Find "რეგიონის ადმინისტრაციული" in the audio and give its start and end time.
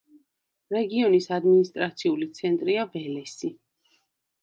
0.75-2.31